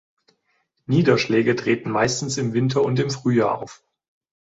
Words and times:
Niederschläge 0.87 1.55
treten 1.55 1.91
meistens 1.91 2.39
im 2.39 2.53
Winter 2.53 2.81
und 2.83 2.99
im 2.99 3.11
Frühjahr 3.11 3.59
auf. 3.59 3.83